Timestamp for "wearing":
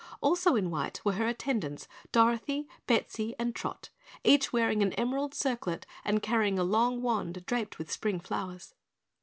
4.51-4.81